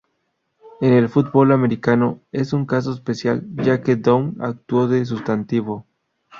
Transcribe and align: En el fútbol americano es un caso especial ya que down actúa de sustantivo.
En 0.79 0.93
el 0.93 1.09
fútbol 1.09 1.51
americano 1.51 2.21
es 2.31 2.53
un 2.53 2.65
caso 2.65 2.91
especial 2.91 3.45
ya 3.57 3.83
que 3.83 3.97
down 3.97 4.35
actúa 4.39 4.87
de 4.87 5.05
sustantivo. 5.05 5.85